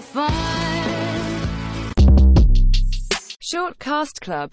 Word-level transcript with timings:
fun. 0.00 0.30
Short 3.40 3.78
Cast 3.78 4.20
Club 4.20 4.48